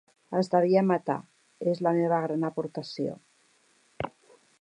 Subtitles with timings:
[0.37, 1.17] Es devia matar
[1.73, 3.15] —és la meva gran aportació.